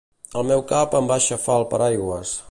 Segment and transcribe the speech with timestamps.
[0.39, 2.33] El meu cap em va aixafar el paraigües